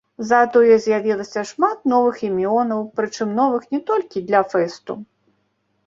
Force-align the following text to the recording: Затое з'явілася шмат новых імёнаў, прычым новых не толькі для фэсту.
Затое 0.27 0.77
з'явілася 0.85 1.43
шмат 1.51 1.85
новых 1.95 2.15
імёнаў, 2.29 2.81
прычым 2.99 3.29
новых 3.43 3.71
не 3.79 3.85
толькі 3.93 4.27
для 4.33 4.45
фэсту. 4.53 4.93